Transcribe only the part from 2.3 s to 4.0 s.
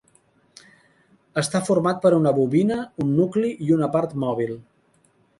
bobina, un nucli i una